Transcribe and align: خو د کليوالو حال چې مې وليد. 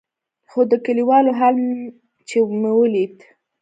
خو 0.49 0.59
د 0.71 0.73
کليوالو 0.85 1.31
حال 1.39 1.55
چې 2.27 2.37
مې 2.59 2.71
وليد. 2.77 3.15